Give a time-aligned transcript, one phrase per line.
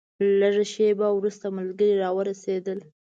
[0.39, 2.79] لږه شېبه وروسته ملګري راورسېدل.